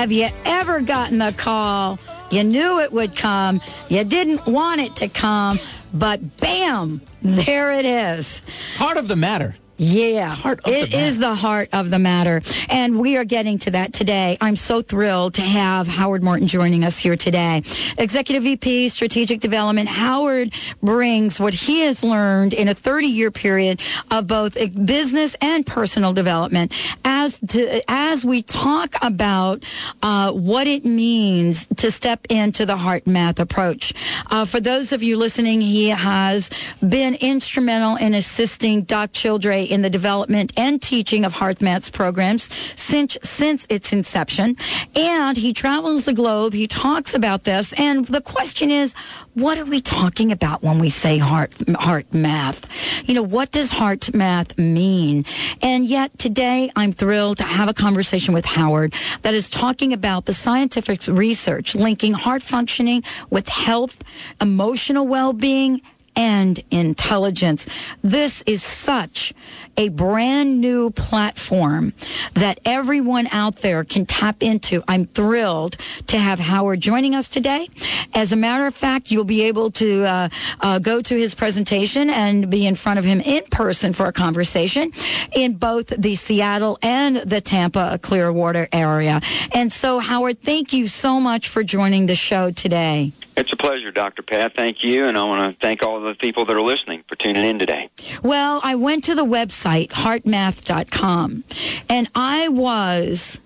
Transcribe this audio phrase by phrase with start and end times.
[0.00, 1.98] Have you ever gotten the call?
[2.30, 3.60] You knew it would come.
[3.90, 5.58] You didn't want it to come,
[5.92, 8.40] but bam, there it is.
[8.76, 9.56] Part of the matter.
[9.82, 12.42] Yeah, it is the heart of the matter.
[12.68, 14.36] And we are getting to that today.
[14.38, 17.62] I'm so thrilled to have Howard Martin joining us here today.
[17.96, 19.88] Executive VP, Strategic Development.
[19.88, 20.52] Howard
[20.82, 23.80] brings what he has learned in a 30 year period
[24.10, 24.54] of both
[24.84, 26.74] business and personal development
[27.06, 29.64] as to, as we talk about
[30.02, 33.94] uh, what it means to step into the HeartMath approach.
[34.30, 36.50] Uh, for those of you listening, he has
[36.86, 42.44] been instrumental in assisting Doc Childre in the development and teaching of HeartMath's programs
[42.76, 44.56] since since its inception.
[44.94, 46.52] And he travels the globe.
[46.52, 47.72] He talks about this.
[47.74, 48.94] And the question is,
[49.34, 52.64] what are we talking about when we say heart HeartMath?
[53.08, 55.24] You know, what does HeartMath mean?
[55.62, 60.26] And yet today I'm thrilled to have a conversation with Howard that is talking about
[60.26, 64.02] the scientific research linking heart functioning with health,
[64.40, 65.80] emotional well-being,
[66.20, 67.66] and intelligence.
[68.02, 69.32] This is such
[69.78, 71.94] a brand new platform
[72.34, 74.84] that everyone out there can tap into.
[74.86, 77.70] I'm thrilled to have Howard joining us today.
[78.12, 80.28] As a matter of fact, you'll be able to uh,
[80.60, 84.12] uh, go to his presentation and be in front of him in person for a
[84.12, 84.92] conversation
[85.32, 89.22] in both the Seattle and the Tampa Clearwater area.
[89.52, 93.12] And so, Howard, thank you so much for joining the show today.
[93.40, 94.22] It's a pleasure, Dr.
[94.22, 94.54] Pat.
[94.54, 97.42] Thank you, and I want to thank all the people that are listening for tuning
[97.42, 97.88] in today.
[98.22, 101.44] Well, I went to the website, heartmath.com,
[101.88, 103.40] and I was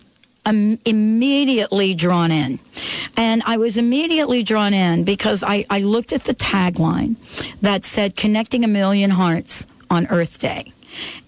[0.47, 2.59] um, immediately drawn in.
[3.17, 7.15] And I was immediately drawn in because I, I looked at the tagline
[7.63, 10.73] that said, Connecting a Million Hearts on Earth Day.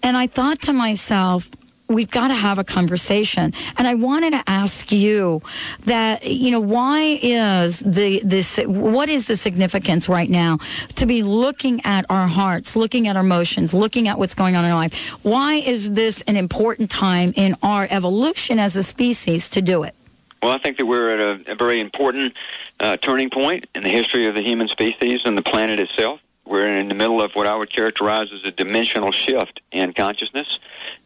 [0.03, 1.49] And I thought to myself,
[1.87, 3.53] we've got to have a conversation.
[3.77, 5.41] And I wanted to ask you
[5.85, 10.57] that, you know, why is the, this, what is the significance right now
[10.95, 14.65] to be looking at our hearts, looking at our emotions, looking at what's going on
[14.65, 15.09] in our life?
[15.23, 19.95] Why is this an important time in our evolution as a species to do it?
[20.41, 22.33] Well, I think that we're at a, a very important
[22.79, 26.19] uh, turning point in the history of the human species and the planet itself.
[26.47, 30.59] We're in the middle of what I would characterize as a dimensional shift in consciousness,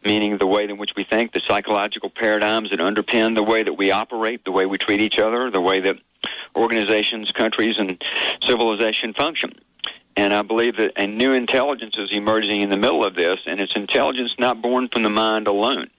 [0.04, 3.72] meaning the way in which we think, the psychological paradigms that underpin the way that
[3.72, 5.96] we operate, the way we treat each other, the way that
[6.54, 8.02] organizations, countries, and
[8.40, 9.52] civilization function.
[10.16, 13.60] And I believe that a new intelligence is emerging in the middle of this, and
[13.60, 15.90] it's intelligence not born from the mind alone,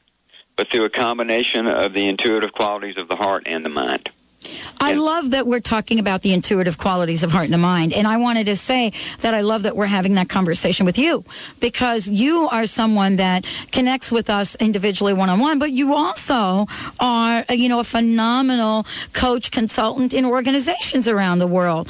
[0.56, 4.10] but through a combination of the intuitive qualities of the heart and the mind.
[4.80, 7.94] I love that we're talking about the intuitive qualities of heart and the mind.
[7.94, 11.24] And I wanted to say that I love that we're having that conversation with you
[11.60, 16.68] because you are someone that connects with us individually one on one, but you also
[17.00, 21.88] are, you know, a phenomenal coach consultant in organizations around the world.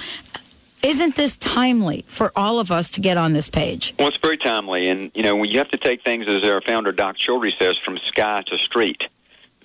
[0.84, 3.96] Isn't this timely for all of us to get on this page?
[3.98, 4.90] Well, it's very timely.
[4.90, 7.98] And, you know, you have to take things, as our founder, Doc Childre, says, from
[8.00, 9.08] sky to street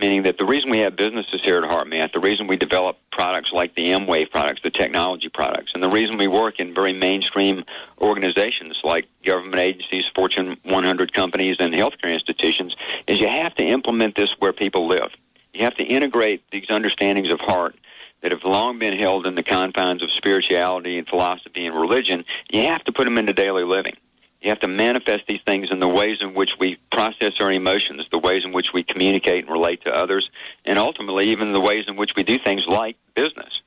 [0.00, 3.53] meaning that the reason we have businesses here at HeartMath, the reason we develop products
[3.53, 7.64] like the emWave products, the technology products, and the reason we work in very mainstream
[8.00, 12.76] organizations like government agencies, Fortune 100 companies, and healthcare institutions
[13.06, 15.10] is you have to implement this where people live.
[15.53, 17.75] You have to integrate these understandings of heart
[18.20, 22.25] that have long been held in the confines of spirituality and philosophy and religion.
[22.50, 23.97] You have to put them into daily living.
[24.41, 28.06] You have to manifest these things in the ways in which we process our emotions,
[28.10, 30.31] the ways in which we communicate and relate to others,
[30.65, 33.60] and ultimately even the ways in which we do things like business.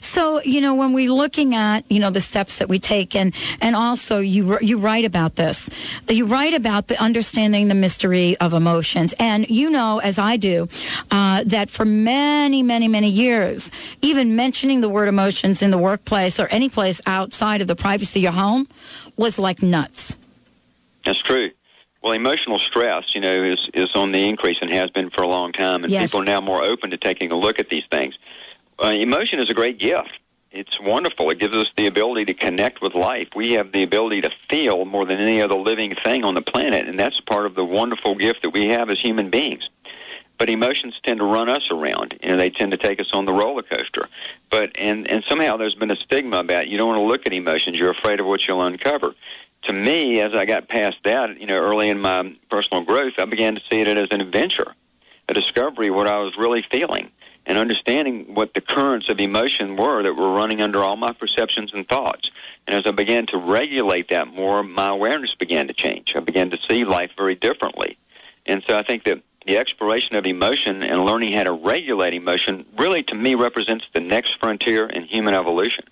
[0.00, 3.34] So, you know, when we're looking at, you know, the steps that we take and,
[3.60, 5.68] and also you, you write about this,
[6.08, 9.14] you write about the understanding the mystery of emotions.
[9.18, 10.68] And you know, as I do,
[11.10, 13.70] uh, that for many, many, many years,
[14.00, 18.20] even mentioning the word emotions in the workplace or any place outside of the privacy
[18.20, 18.68] of your home
[19.16, 20.16] was like nuts.
[21.04, 21.50] That's true.
[22.02, 25.26] Well, emotional stress, you know, is, is on the increase and has been for a
[25.28, 26.10] long time, and Yes.
[26.10, 28.18] people are now more open to taking a look at these things.
[28.82, 30.18] Uh, emotion is a great gift.
[30.50, 31.30] It's wonderful.
[31.30, 33.28] It gives us the ability to connect with life.
[33.34, 36.86] We have the ability to feel more than any other living thing on the planet,
[36.86, 39.68] and that's part of the wonderful gift that we have as human beings.
[40.36, 42.18] But emotions tend to run us around.
[42.22, 44.08] You know, they tend to take us on the roller coaster.
[44.50, 47.32] But and and somehow there's been a stigma about you don't want to look at
[47.32, 47.78] emotions.
[47.78, 49.14] You're afraid of what you'll uncover.
[49.62, 53.24] To me, as I got past that, you know, early in my personal growth, I
[53.24, 54.74] began to see it as an adventure,
[55.28, 57.10] a discovery of what I was really feeling,
[57.46, 61.72] and understanding what the currents of emotion were that were running under all my perceptions
[61.72, 62.30] and thoughts.
[62.66, 66.14] And as I began to regulate that more, my awareness began to change.
[66.14, 67.96] I began to see life very differently.
[68.46, 72.64] And so I think that the exploration of emotion and learning how to regulate emotion
[72.78, 75.84] really, to me, represents the next frontier in human evolution.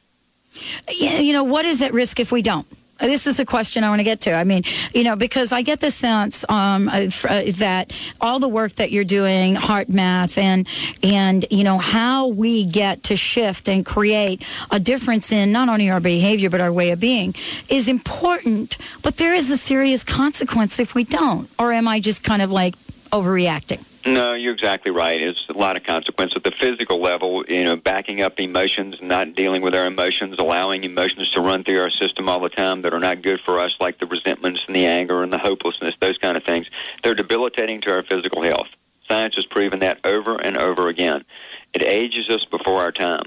[0.91, 2.67] Yeah, You know, what is at risk if we don't?
[3.01, 4.33] This is a question I want to get to.
[4.33, 4.63] I mean,
[4.95, 8.93] you know, because I get the sense um, uh, uh, that all the work that
[8.93, 10.69] you're doing, HeartMath, and
[11.03, 15.91] and you know how we get to shift and create a difference in not only
[15.91, 17.35] our behavior but our way of being
[17.69, 18.79] is important.
[19.03, 21.51] But there is a serious consequence if we don't.
[21.59, 22.77] Or am I just kind of like
[23.13, 23.85] overreacting?
[24.05, 25.21] No, you're exactly right.
[25.21, 27.45] It's a lot of consequence at the physical level.
[27.47, 31.81] You know, backing up emotions, not dealing with our emotions, allowing emotions to run through
[31.81, 34.75] our system all the time that are not good for us, like the resentments and
[34.75, 36.69] the anger and the hopelessness, those kind of things.
[37.03, 38.67] They're debilitating to our physical health.
[39.07, 41.25] Science has proven that over and over again.
[41.73, 43.27] It ages us before our time.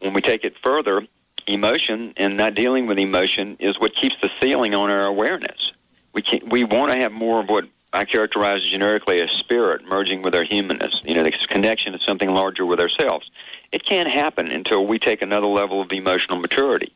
[0.00, 1.06] When we take it further,
[1.48, 5.72] emotion and not dealing with emotion is what keeps the ceiling on our awareness.
[6.12, 10.20] We can, we want to have more of what I characterize generically as spirit merging
[10.20, 13.30] with our humanness, you know, this connection to something larger with ourselves.
[13.72, 16.92] It can't happen until we take another level of emotional maturity.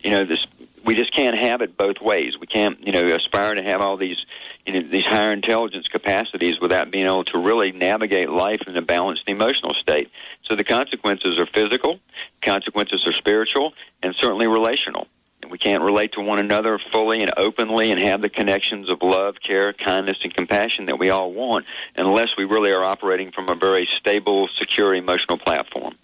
[0.00, 0.46] You know, this
[0.84, 2.38] we just can't have it both ways.
[2.38, 4.24] We can't, you know, aspire to have all these,
[4.64, 8.82] you know, these higher intelligence capacities without being able to really navigate life in a
[8.82, 10.10] balanced emotional state.
[10.44, 11.98] So the consequences are physical,
[12.40, 15.08] consequences are spiritual, and certainly relational
[15.50, 19.36] we can't relate to one another fully and openly and have the connections of love,
[19.42, 21.66] care, kindness, and compassion that we all want
[21.96, 25.94] unless we really are operating from a very stable, secure emotional platform.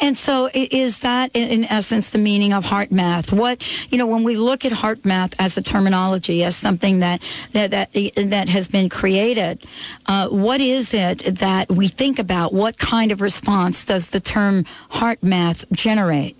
[0.00, 3.32] And so, is that in essence the meaning of HeartMath?
[3.32, 7.70] What you know, when we look at HeartMath as a terminology, as something that that
[7.70, 9.66] that, that has been created,
[10.06, 12.52] uh, what is it that we think about?
[12.52, 16.36] What kind of response does the term HeartMath generate?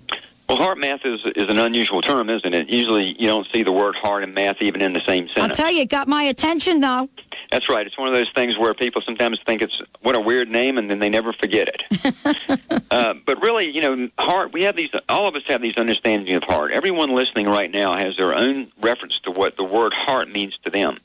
[0.49, 2.69] Well, HeartMath is is an unusual term, isn't it?
[2.69, 5.39] Usually, you don't see the word heart and math even in the same sentence.
[5.59, 7.09] I'll tell you, it got my attention though.
[7.51, 7.87] That's right.
[7.87, 10.91] It's one of those things where people sometimes think it's what a weird name, and
[10.91, 12.61] then they never forget it.
[12.91, 14.53] uh, but really, you know, heart.
[14.53, 14.91] We have these.
[15.09, 16.73] All of us have these understandings of heart.
[16.73, 20.71] Everyone listening right now has their own reference to what the word heart means to
[20.71, 20.99] them.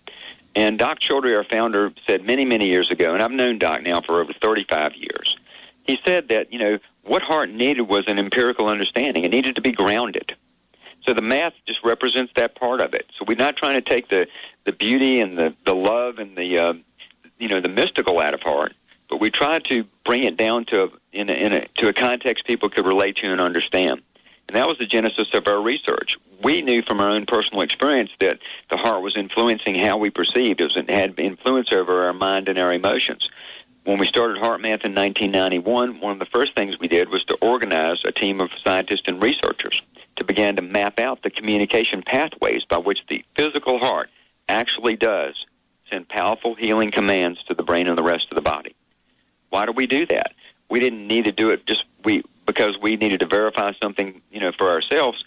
[0.53, 4.01] And Doc Childre, our founder, said many, many years ago, and I've known Doc now
[4.01, 5.38] for over 35 years.
[5.83, 6.77] He said that you know
[7.10, 9.24] what heart needed was an empirical understanding.
[9.24, 10.36] It needed to be grounded.
[11.06, 13.08] So the math just represents that part of it.
[13.18, 14.28] So we're not trying to take the,
[14.66, 16.74] the beauty and the, the love and the uh,
[17.40, 18.74] you know the mystical out of heart,
[19.10, 21.94] but we try to bring it down to a, in a, in a, to a
[21.94, 24.02] context people could relate to and understand.
[24.48, 26.18] And that was the genesis of our research.
[26.44, 28.40] We knew from our own personal experience that
[28.70, 30.62] the heart was influencing how we perceived.
[30.62, 33.30] It, was, it had influence over our mind and our emotions.
[33.86, 37.36] When we started HeartMath in 1991, one of the first things we did was to
[37.36, 39.81] organize a team of scientists and researchers
[40.18, 44.10] to begin to map out the communication pathways by which the physical heart
[44.50, 45.46] actually does
[45.92, 48.76] send powerful healing commands to the brain and the rest of the body.
[49.50, 50.34] Why do we do that?
[50.70, 54.40] We didn't need to do it just we because we needed to verify something, you
[54.40, 55.24] know, for ourselves.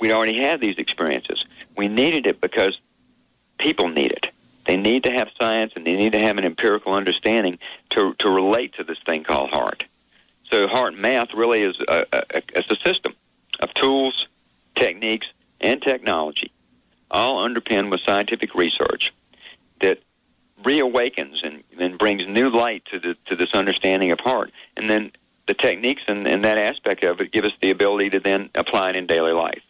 [0.00, 1.44] We already had these experiences.
[1.76, 2.78] We needed it because
[3.58, 4.30] people need it.
[4.66, 7.58] They need to have science and they need to have an empirical understanding
[7.90, 9.84] to, to relate to this thing called heart.
[10.50, 13.14] So HeartMath really is a, a, a, a system
[13.60, 14.26] of tools,
[14.74, 15.28] techniques,
[15.60, 16.52] and technology,
[17.10, 19.12] all underpinned with scientific research
[19.80, 20.00] that
[20.62, 24.52] reawakens and, and brings new light to, the, to this understanding of heart.
[24.76, 25.12] And then
[25.46, 28.90] the techniques and, and that aspect of it give us the ability to then apply
[28.90, 29.62] it in daily life.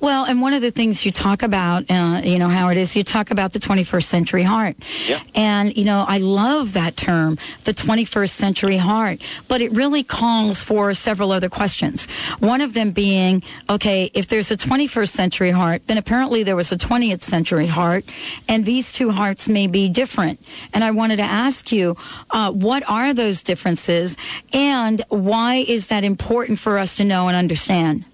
[0.00, 3.04] Well, and one of the things you talk about, uh, you know, Howard, is you
[3.04, 4.76] talk about the 21st century heart.
[5.06, 5.20] Yeah.
[5.34, 10.62] And, you know, I love that term, the 21st century heart, but it really calls
[10.62, 12.06] for several other questions.
[12.38, 16.72] One of them being, okay, if there's a 21st century heart, then apparently there was
[16.72, 18.04] a 20th century heart,
[18.48, 20.40] and these two hearts may be different.
[20.72, 21.96] And I wanted to ask you,
[22.30, 24.16] uh, what are those differences,
[24.52, 28.04] and why is that important for us to know and understand?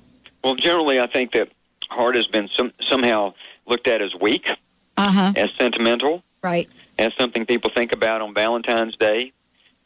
[0.42, 1.50] Well, generally, I think that
[1.88, 3.34] heart has been some, somehow
[3.66, 4.50] looked at as weak,
[4.96, 5.32] uh-huh.
[5.36, 6.68] as sentimental, right,
[6.98, 9.32] as something people think about on Valentine's Day.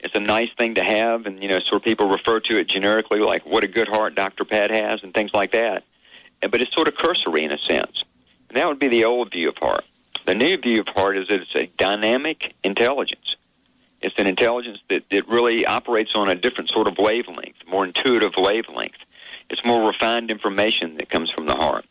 [0.00, 2.68] It's a nice thing to have, and you know, sort of people refer to it
[2.68, 4.44] generically, like "what a good heart Dr.
[4.44, 5.84] Pat has," and things like that.
[6.40, 8.04] But it's sort of cursory in a sense,
[8.48, 9.84] and that would be the old view of heart.
[10.26, 13.36] The new view of heart is that it's a dynamic intelligence.
[14.00, 18.32] It's an intelligence that, that really operates on a different sort of wavelength, more intuitive
[18.36, 19.03] wavelength
[19.50, 21.84] it's more refined information that comes from the heart.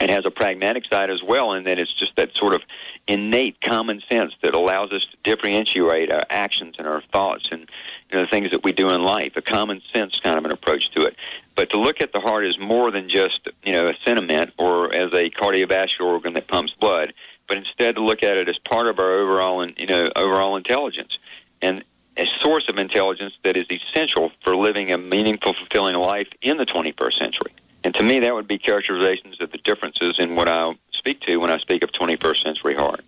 [0.00, 2.62] It has a pragmatic side as well in that it's just that sort of
[3.06, 7.70] innate common sense that allows us to differentiate our actions and our thoughts and
[8.10, 10.50] you know, the things that we do in life, a common sense kind of an
[10.50, 11.16] approach to it.
[11.54, 14.92] But to look at the heart as more than just, you know, a sentiment or
[14.94, 17.12] as a cardiovascular organ that pumps blood,
[17.46, 21.18] but instead to look at it as part of our overall, you know, overall intelligence
[21.60, 21.84] and
[22.16, 26.66] a source of intelligence that is essential for living a meaningful, fulfilling life in the
[26.66, 27.52] 21st century.
[27.84, 31.36] And to me, that would be characterizations of the differences in what I speak to
[31.38, 33.04] when I speak of 21st century heart.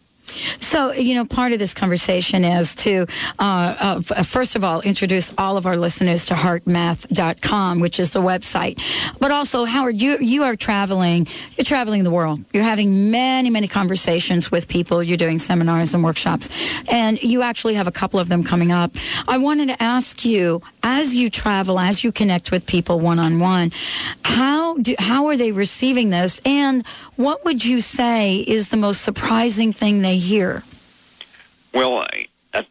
[0.61, 3.07] So, you know, part of this conversation is to,
[3.39, 8.21] uh, uh, first of all, introduce all of our listeners to heartmath.com, which is the
[8.21, 8.81] website.
[9.19, 11.27] But also, Howard, you, you are traveling,
[11.57, 12.45] you're traveling the world.
[12.53, 15.03] You're having many, many conversations with people.
[15.03, 16.49] You're doing seminars and workshops.
[16.89, 18.93] And you actually have a couple of them coming up.
[19.29, 23.39] I wanted to ask you, as you travel, as you connect with people one on
[23.41, 23.73] one,
[24.25, 26.41] how do, how are they receiving this?
[26.45, 26.87] And
[27.17, 30.63] what would you say is the most surprising thing they hear?
[31.73, 32.07] Well,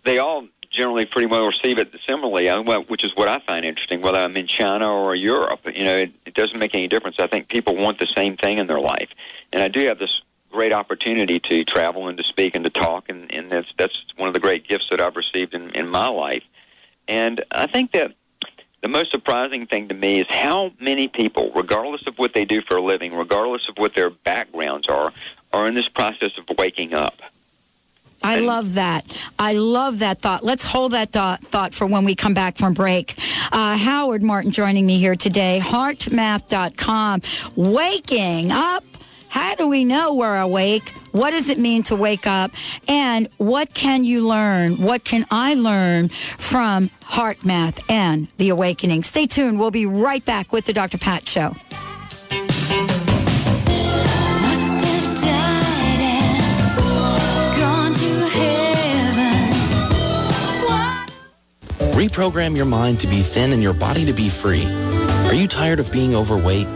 [0.03, 4.01] they all generally pretty well receive it similarly, uh, which is what I find interesting.
[4.01, 7.17] Whether I'm in China or Europe, you know, it, it doesn't make any difference.
[7.19, 9.09] I think people want the same thing in their life,
[9.51, 13.09] and I do have this great opportunity to travel and to speak and to talk,
[13.09, 16.07] and, and that's that's one of the great gifts that I've received in, in my
[16.07, 16.43] life.
[17.07, 18.13] And I think that
[18.81, 22.61] the most surprising thing to me is how many people, regardless of what they do
[22.61, 25.13] for a living, regardless of what their backgrounds are,
[25.53, 27.21] are in this process of waking up.
[28.23, 29.05] I love that.
[29.37, 30.43] I love that thought.
[30.43, 33.15] Let's hold that thought for when we come back from break.
[33.51, 37.21] Uh, Howard Martin joining me here today, heartmath.com.
[37.55, 38.83] Waking up.
[39.29, 40.93] How do we know we're awake?
[41.11, 42.51] What does it mean to wake up?
[42.87, 44.77] And what can you learn?
[44.77, 49.01] What can I learn from HeartMath and the awakening?
[49.03, 49.59] Stay tuned.
[49.59, 50.99] We'll be right back with the Dr.
[50.99, 51.55] Pat Show.
[62.03, 64.65] Reprogram your mind to be thin and your body to be free.
[65.27, 66.67] Are you tired of being overweight?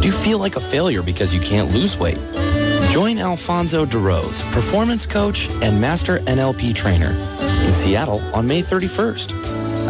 [0.00, 2.20] Do you feel like a failure because you can't lose weight?
[2.92, 7.10] Join Alfonso DeRose, performance coach and master NLP trainer
[7.66, 9.32] in Seattle on May 31st.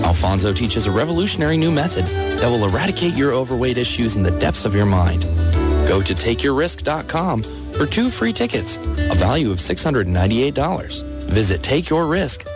[0.02, 2.06] Alfonso teaches a revolutionary new method
[2.38, 5.24] that will eradicate your overweight issues in the depths of your mind.
[5.86, 11.02] Go to takeyourrisk.com for two free tickets, a value of $698.
[11.24, 12.55] Visit takeyourrisk.com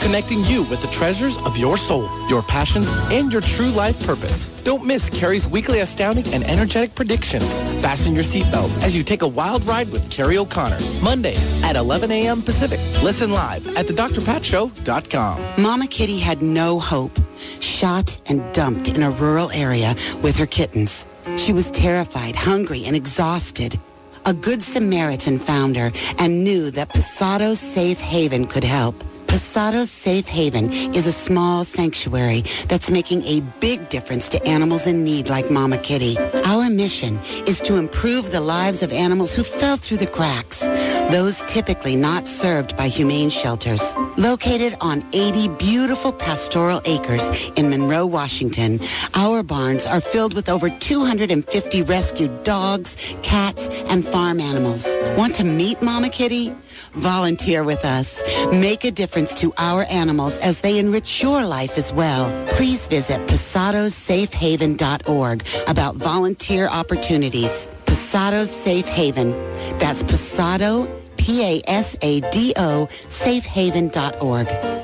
[0.00, 4.46] connecting you with the treasures of your soul, your passions, and your true life purpose.
[4.64, 7.60] Don't miss Carrie's weekly astounding and energetic predictions.
[7.82, 10.78] Fasten your seatbelt as you take a wild ride with Carrie O'Connor.
[11.02, 12.42] Mondays at 11 a.m.
[12.42, 12.80] Pacific.
[13.02, 15.62] Listen live at thedrpatshow.com.
[15.62, 17.18] Mama Kitty had no hope.
[17.60, 21.06] Shot and dumped in a rural area with her kittens.
[21.36, 23.78] She was terrified, hungry, and exhausted.
[24.26, 29.02] A good Samaritan found her and knew that Pasado Safe Haven could help.
[29.34, 35.02] Pasado Safe Haven is a small sanctuary that's making a big difference to animals in
[35.02, 36.16] need like Mama Kitty.
[36.44, 40.60] Our mission is to improve the lives of animals who fell through the cracks,
[41.10, 43.82] those typically not served by humane shelters.
[44.16, 48.78] Located on 80 beautiful pastoral acres in Monroe, Washington,
[49.14, 54.86] our barns are filled with over 250 rescued dogs, cats, and farm animals.
[55.18, 56.54] Want to meet Mama Kitty?
[56.94, 58.22] Volunteer with us.
[58.52, 62.30] Make a difference to our animals as they enrich your life as well.
[62.50, 67.68] Please visit pasadosafehaven.org about volunteer opportunities.
[67.86, 69.30] Pasado Safe Haven.
[69.78, 70.86] That's Pasado,
[71.16, 74.83] P-A-S-A-D-O, safehaven.org.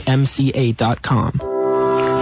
[0.00, 1.32] mca.com.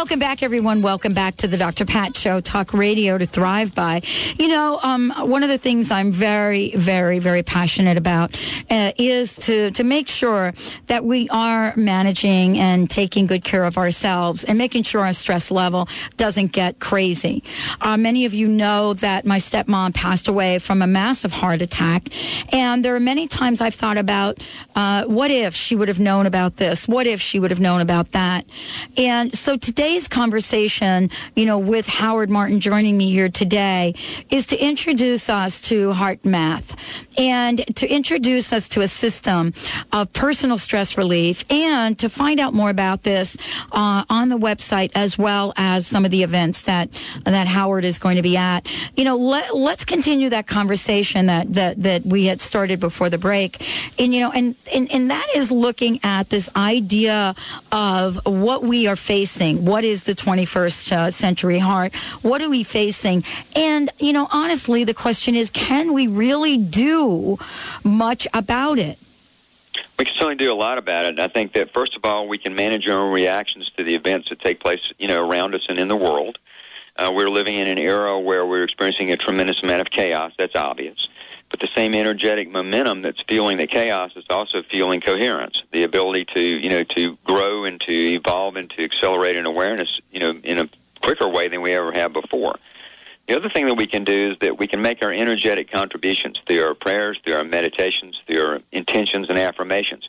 [0.04, 0.82] Welcome back, everyone.
[0.82, 1.86] Welcome back to the Dr.
[1.86, 4.02] Pat Show, Talk Radio to Thrive By.
[4.38, 9.34] You know, um, one of the things I'm very, very, very passionate about uh, is
[9.36, 10.52] to, to make sure
[10.88, 15.50] that we are managing and taking good care of ourselves and making sure our stress
[15.50, 17.42] level doesn't get crazy.
[17.80, 22.10] Uh, many of you know that my stepmom passed away from a massive heart attack.
[22.52, 24.46] And there are many times I've thought about
[24.76, 26.86] uh, what if she would have known about this?
[26.86, 28.44] What if she would have known about that?
[28.98, 29.56] And so
[29.94, 33.94] today's conversation, you know, with Howard Martin joining me here today
[34.28, 36.76] is to introduce us to HeartMath
[37.16, 39.54] and to introduce us to a system
[39.92, 43.36] of personal stress relief and to find out more about this
[43.70, 46.88] uh, on the website as well as some of the events that
[47.24, 48.66] that Howard is going to be at.
[48.96, 53.18] You know, let, let's continue that conversation that, that that we had started before the
[53.18, 53.64] break.
[53.96, 57.36] And you know, and, and and that is looking at this idea
[57.70, 59.64] of what we are facing.
[59.64, 61.94] What is the 21st uh, century heart?
[62.22, 63.24] What are we facing?
[63.54, 67.38] And you know, honestly, the question is, can we really do
[67.82, 68.98] much about it?
[69.98, 71.20] We can certainly do a lot about it.
[71.20, 74.28] I think that first of all, we can manage our own reactions to the events
[74.28, 76.38] that take place, you know, around us and in the world.
[76.96, 80.32] Uh, we're living in an era where we're experiencing a tremendous amount of chaos.
[80.38, 81.08] That's obvious.
[81.54, 86.24] But the same energetic momentum that's fueling the chaos is also fueling coherence, the ability
[86.34, 90.30] to, you know, to grow and to evolve and to accelerate an awareness, you know,
[90.42, 90.68] in a
[91.00, 92.56] quicker way than we ever have before.
[93.28, 96.42] The other thing that we can do is that we can make our energetic contributions
[96.44, 100.08] through our prayers, through our meditations, through our intentions and affirmations.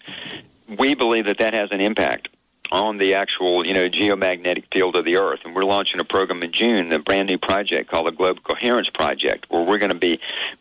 [0.68, 2.30] We believe that that has an impact
[2.72, 5.42] on the actual, you know, geomagnetic field of the Earth.
[5.46, 8.90] And we're launching a program in June, a brand new project called the Global Coherence
[8.90, 10.20] Project, where we're going to be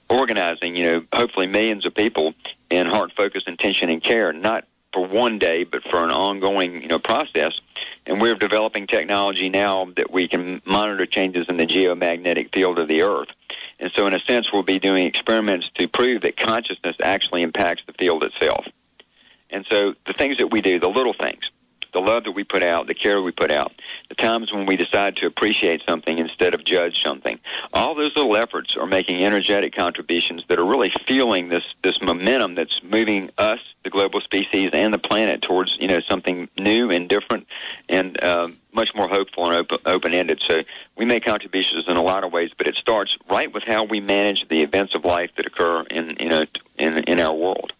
[0.08, 2.34] organizing, you know, hopefully millions of people
[2.70, 6.88] in heart focus, intention, and care, not for one day, but for an ongoing, you
[6.88, 7.60] know, process.
[8.06, 12.88] And we're developing technology now that we can monitor changes in the geomagnetic field of
[12.88, 13.28] the Earth.
[13.80, 17.82] And so, in a sense, we'll be doing experiments to prove that consciousness actually impacts
[17.86, 18.66] the field itself.
[19.50, 21.50] And so, the things that we do, the little things,
[21.94, 23.72] the love that we put out, the care we put out,
[24.10, 27.38] the times when we decide to appreciate something instead of judge something.
[27.72, 32.56] All those little efforts are making energetic contributions that are really fueling this this momentum
[32.56, 37.08] that's moving us, the global species, and the planet towards you know something new and
[37.08, 37.46] different
[37.88, 40.42] and uh, much more hopeful and open, open-ended.
[40.42, 40.64] So
[40.96, 44.00] we make contributions in a lot of ways, but it starts right with how we
[44.00, 46.44] manage the events of life that occur in you know
[46.76, 47.72] in in our world.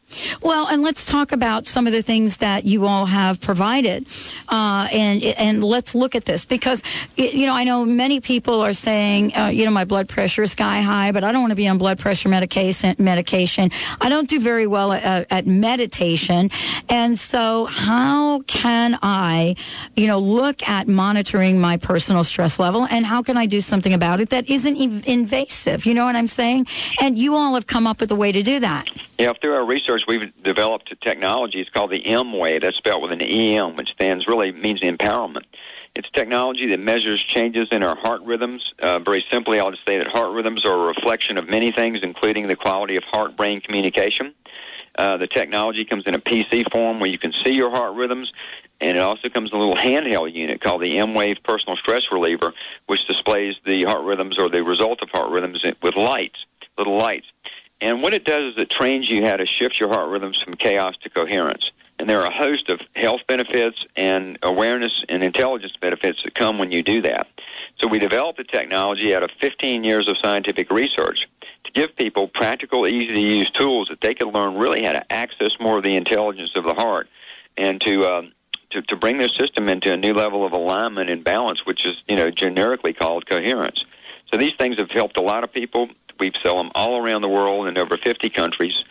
[0.43, 4.07] Well, and let's talk about some of the things that you all have provided,
[4.49, 6.83] uh, and and let's look at this because
[7.17, 10.53] you know I know many people are saying uh, you know my blood pressure is
[10.53, 12.95] sky high, but I don't want to be on blood pressure medication.
[12.99, 13.71] Medication.
[14.01, 16.51] I don't do very well at, at meditation,
[16.89, 19.57] and so how can I,
[19.97, 23.93] you know, look at monitoring my personal stress level, and how can I do something
[23.93, 25.87] about it that isn't invasive?
[25.87, 26.67] You know what I'm saying?
[27.01, 28.89] And you all have come up with a way to do that.
[29.19, 31.61] Yeah, through our research, we've developed a technology.
[31.61, 32.63] It's called the emWave.
[32.63, 35.45] That's spelled with an EM, which stands really means empowerment.
[35.95, 38.75] It's technology that measures changes in our heart rhythms.
[38.81, 42.01] Uh, very simply, I'll just say that heart rhythms are a reflection of many things,
[42.03, 44.35] including the quality of heart-brain communication.
[44.97, 48.33] Uh, the technology comes in a PC form where you can see your heart rhythms,
[48.81, 52.53] and it also comes in a little handheld unit called the emWave Personal Stress Reliever,
[52.87, 56.45] which displays the heart rhythms or the result of heart rhythms with lights,
[56.77, 57.29] little lights.
[57.81, 60.55] And what it does is it trains you how to shift your heart rhythms from
[60.55, 61.71] chaos to coherence.
[61.99, 66.59] And there are a host of health benefits and awareness and intelligence benefits that come
[66.59, 67.29] when you do that.
[67.79, 71.29] So we developed the technology out of 15 years of scientific research
[71.65, 75.13] to give people practical, easy to use tools that they can learn really how to
[75.13, 77.09] access more of the intelligence of the heart
[77.57, 78.33] and to, um,
[78.71, 82.03] to, to bring their system into a new level of alignment and balance, which is,
[82.09, 83.85] you know, generically called coherence.
[84.33, 85.89] So these things have helped a lot of people.
[86.19, 88.85] We sell them all around the world in over 50 countries.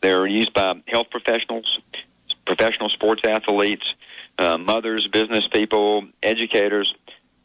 [0.00, 1.80] They're used by health professionals,
[2.44, 3.94] professional sports athletes,
[4.38, 6.94] uh, mothers, business people, educators,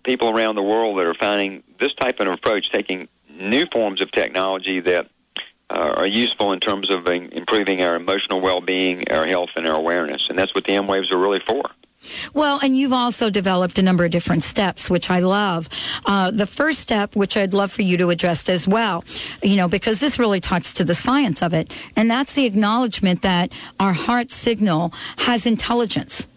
[0.03, 4.11] people around the world that are finding this type of approach, taking new forms of
[4.11, 5.09] technology that
[5.69, 10.29] uh, are useful in terms of improving our emotional well-being, our health, and our awareness.
[10.29, 11.63] And that's what the emWaves are really for.
[12.33, 15.69] Well, and you've also developed a number of different steps, which I love.
[16.05, 19.03] Uh, the first step, which I'd love for you to address as well,
[19.43, 23.21] you know, because this really talks to the science of it, and that's the acknowledgement
[23.21, 26.27] that our heart signal has intelligence.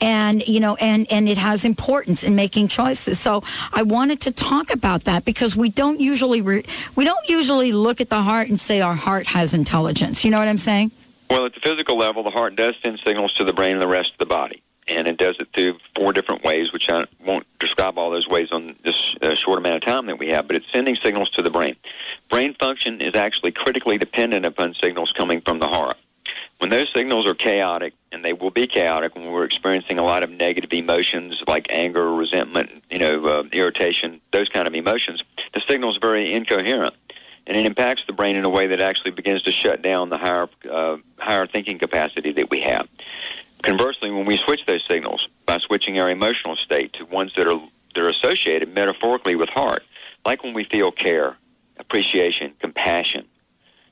[0.00, 3.20] And you know and and it has importance in making choices.
[3.20, 6.64] So i wanted to talk about that because we don't usually re-
[6.96, 10.24] we don't usually look at the heart and say our heart has intelligence.
[10.24, 10.90] You know what i'm saying?
[11.30, 13.86] Well at the physical level the heart does send signals to the brain and the
[13.86, 17.46] rest of the body and it does it through four different ways, which I won't
[17.58, 20.56] describe all those ways on this uh, short amount of time that we have, but
[20.56, 21.76] it's sending signals to the brain.
[22.30, 25.96] Brain function is actually critically dependent upon signals coming from the heart.
[26.58, 30.22] When those signals are chaotic, and they will be chaotic when we're experiencing a lot
[30.22, 35.62] of negative emotions like anger, resentment, you know, uh, irritation, those kind of emotions, the
[35.66, 36.94] signal is very incoherent
[37.46, 40.18] and it impacts the brain in a way that actually begins to shut down the
[40.18, 42.88] higher uh, higher thinking capacity that we have.
[43.62, 47.60] Conversely, when we switch those signals by switching our emotional state to ones that are
[47.94, 49.84] that are associated metaphorically with heart,
[50.24, 51.36] like when we feel care,
[51.78, 53.24] appreciation, compassion,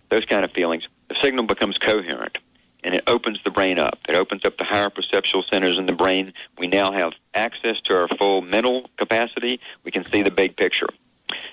[0.08, 2.38] those kind of feelings, the signal becomes coherent
[2.82, 3.98] and it opens the brain up.
[4.08, 6.32] It opens up the higher perceptual centers in the brain.
[6.58, 9.60] We now have access to our full mental capacity.
[9.84, 10.88] We can see the big picture.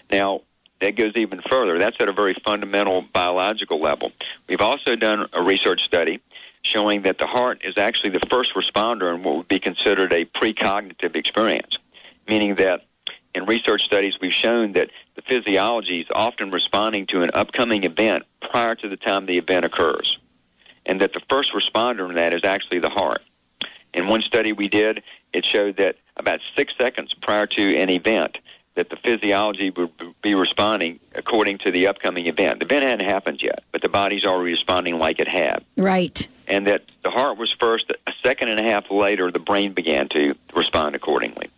[0.09, 0.41] Now,
[0.79, 1.79] that goes even further.
[1.79, 4.11] That's at a very fundamental biological level.
[4.47, 6.21] We've also done a research study
[6.67, 10.25] showing that the heart is actually the first responder in what would be considered a
[10.25, 11.77] precognitive experience,
[12.27, 12.85] meaning that
[13.33, 18.23] in research studies we've shown that the physiology is often responding to an upcoming event
[18.41, 20.17] prior to the time the event occurs,
[20.85, 23.21] and that the first responder in that is actually the heart.
[23.93, 25.01] In one study we did,
[25.33, 28.37] it showed that about six seconds prior to an event,
[28.75, 32.59] that the physiology would be responding according to the upcoming event.
[32.59, 35.63] The event hadn't happened yet, but the body's already responding like it had.
[35.75, 36.27] Right.
[36.47, 40.07] And that the heart was first, a second and a half later, the brain began
[40.09, 41.49] to respond accordingly.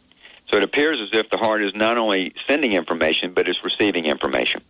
[0.49, 4.05] So it appears as if the heart is not only sending information, but is receiving
[4.05, 4.61] information.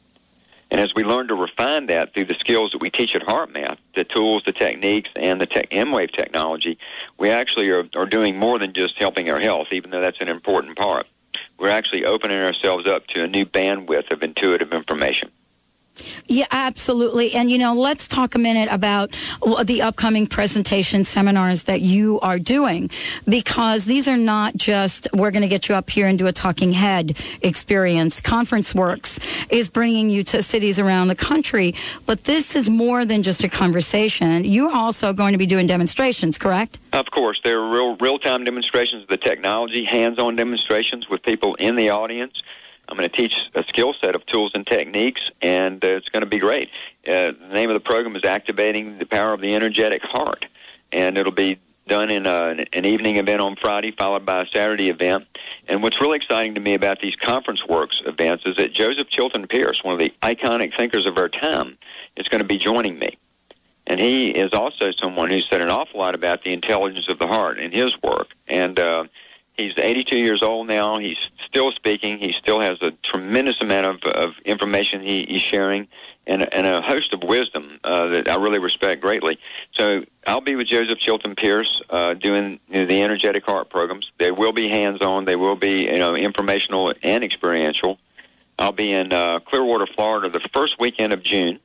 [0.71, 3.77] And as we learn to refine that through the skills that we teach at HeartMath,
[3.95, 6.77] the tools, the techniques, and the tech, emWave technology,
[7.17, 10.27] we actually are, are doing more than just helping our health, even though that's an
[10.27, 11.07] important part
[11.59, 15.29] we're actually opening ourselves up to a new bandwidth of intuitive information.
[16.27, 17.33] Yeah, absolutely.
[17.33, 19.15] And, you know, let's talk a minute about
[19.63, 22.89] the upcoming presentation seminars that you are doing
[23.27, 26.31] because these are not just, we're going to get you up here and do a
[26.31, 28.21] talking head experience.
[28.21, 31.73] Conference Works is bringing you to cities around the country,
[32.05, 34.45] but this is more than just a conversation.
[34.45, 36.79] You're also going to be doing demonstrations, correct?
[36.93, 37.39] Of course.
[37.43, 42.41] They're real, real-time demonstrations of the technology, hands-on demonstrations with people in the audience.
[42.89, 46.21] I'm going to teach a skill set of tools and techniques, and uh, it's going
[46.21, 46.69] to be great.
[47.07, 50.47] Uh, the name of the program is Activating the Power of the Energetic Heart,
[50.91, 54.89] and it'll be done in a, an evening event on Friday, followed by a Saturday
[54.89, 55.27] event.
[55.67, 59.47] And what's really exciting to me about these Conference Works events is that Joseph Chilton
[59.47, 61.77] Pearce, one of the iconic thinkers of our time,
[62.15, 63.17] is going to be joining me.
[63.85, 67.27] And he is also someone who said an awful lot about the intelligence of the
[67.27, 68.29] heart in his work.
[68.47, 69.05] And uh,
[69.59, 70.97] He's 82 years old now.
[70.99, 72.17] He's still speaking.
[72.17, 75.87] He still has a tremendous amount of, of information he, he's sharing
[76.25, 79.37] and, and a host of wisdom uh, that I really respect greatly.
[79.73, 84.09] So I'll be with Joseph Chilton Pearce uh, doing you know, the energetic heart programs.
[84.17, 85.25] They will be hands-on.
[85.25, 87.99] They will be you know informational and experiential.
[88.59, 91.59] I'll be in uh, Clearwater, Florida, the first weekend of June,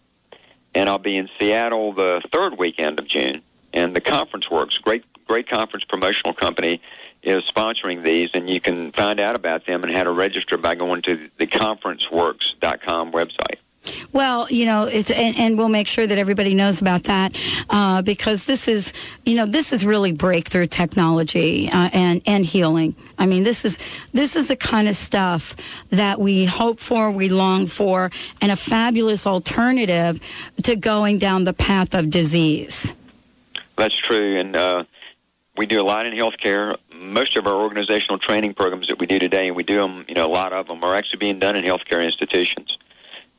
[0.74, 3.42] and I'll be in Seattle the third weekend of June.
[3.72, 4.78] And the conference works.
[4.78, 6.80] Great, great conference promotional company
[7.24, 10.74] is sponsoring these, and you can find out about them and how to register by
[10.74, 13.58] going to the conferenceworks.com website.
[14.12, 18.46] Well, you know, and, and, we'll make sure that everybody knows about that uh, because
[18.46, 18.92] this is,
[19.26, 22.96] you know, this is really breakthrough technology uh, and and healing.
[23.18, 23.78] I mean, this is
[24.12, 25.54] this is the kind of stuff
[25.90, 28.10] that we hope for, we long for,
[28.40, 30.18] and a fabulous alternative
[30.62, 32.94] to going down the path of disease.
[33.76, 34.84] That's true, and uh,
[35.56, 36.76] we do a lot in healthcare
[37.12, 40.14] most of our organizational training programs that we do today, and we do them, you
[40.14, 42.78] know, a lot of them are actually being done in healthcare institutions.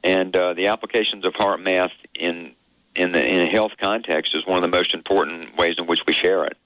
[0.04, 2.54] And uh, the applications of HeartMath in
[2.96, 6.06] in the in a health context is one of the most important ways in which
[6.06, 6.58] we share it.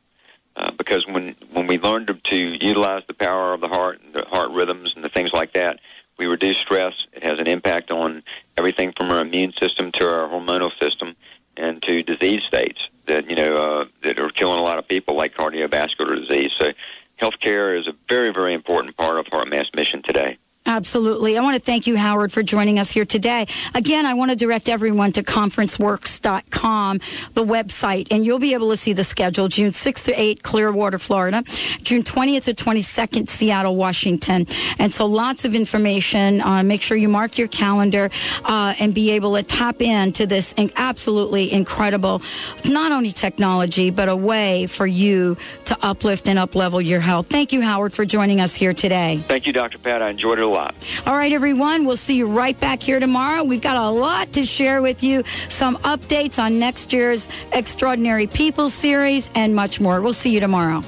[0.55, 4.13] Uh, because when when we learn to, to utilize the power of the heart and
[4.13, 5.79] the heart rhythms and the things like that,
[6.17, 7.07] we reduce stress.
[7.13, 8.23] It has an impact on
[8.57, 11.15] everything from our immune system to our hormonal system
[11.55, 15.15] and to disease states that you know uh, that are killing a lot of people,
[15.15, 16.53] like cardiovascular disease.
[16.57, 16.71] So,
[17.19, 20.37] healthcare is a very, very important part of HeartMath's mission today.
[20.65, 21.37] Absolutely.
[21.37, 23.47] I want to thank you, Howard, for joining us here today.
[23.73, 26.99] Again, I want to direct everyone to conferenceworks.com,
[27.33, 30.99] the website, and you'll be able to see the schedule June 6th to 8th, Clearwater,
[30.99, 31.43] Florida,
[31.81, 34.45] June 20th to 22nd, Seattle, Washington.
[34.77, 36.41] And so lots of information.
[36.41, 38.11] Uh, make sure you mark your calendar
[38.43, 42.21] uh, and be able to tap into this absolutely incredible,
[42.65, 47.27] not only technology, but a way for you to uplift and uplevel your health.
[47.27, 49.23] Thank you, Howard, for joining us here today.
[49.27, 49.77] Thank you, Dr.
[49.77, 50.01] Pat.
[50.01, 50.75] I enjoyed it lot.
[51.05, 51.85] All right, everyone.
[51.85, 53.43] We'll see you right back here tomorrow.
[53.43, 58.69] We've got a lot to share with you, some updates on next year's Extraordinary People
[58.69, 60.01] series, and much more.
[60.01, 60.83] We'll see you tomorrow.